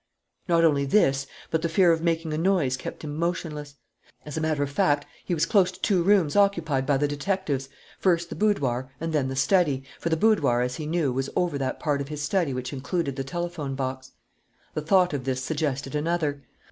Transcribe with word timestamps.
Not 0.47 0.65
only 0.65 0.85
this, 0.85 1.27
but 1.51 1.61
the 1.61 1.69
fear 1.69 1.91
of 1.91 2.01
making 2.01 2.33
a 2.33 2.37
noise 2.39 2.75
kept 2.75 3.03
him 3.03 3.15
motionless. 3.15 3.75
As 4.25 4.35
a 4.35 4.41
matter 4.41 4.63
of 4.63 4.71
fact, 4.71 5.05
he 5.23 5.35
was 5.35 5.45
close 5.45 5.71
to 5.71 5.79
two 5.79 6.01
rooms 6.01 6.35
occupied 6.35 6.87
by 6.87 6.97
the 6.97 7.07
detectives, 7.07 7.69
first 7.99 8.29
the 8.29 8.35
boudoir 8.35 8.91
and 8.99 9.13
then 9.13 9.27
the 9.27 9.35
study, 9.35 9.83
for 9.99 10.09
the 10.09 10.17
boudoir, 10.17 10.61
as 10.61 10.77
he 10.77 10.87
knew, 10.87 11.13
was 11.13 11.29
over 11.35 11.55
that 11.59 11.79
part 11.79 12.01
of 12.01 12.07
his 12.07 12.23
study 12.23 12.51
which 12.51 12.73
included 12.73 13.15
the 13.15 13.23
telephone 13.23 13.75
box. 13.75 14.13
The 14.73 14.81
thought 14.81 15.13
of 15.13 15.23
this 15.23 15.43
suggested 15.43 15.93
another. 15.93 16.41